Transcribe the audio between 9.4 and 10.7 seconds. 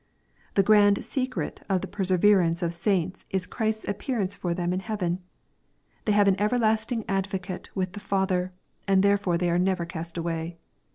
are never cast away.